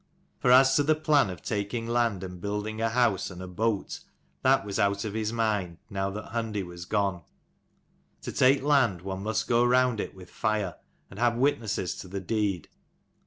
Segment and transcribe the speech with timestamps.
[0.39, 3.99] For as to the plan of taking land and building a house and a boat,
[4.41, 7.21] that was out of his mind now that Hundi was gone.
[8.23, 10.75] To take land, one must go round it with fire,
[11.11, 12.67] and have witnesses to the deed.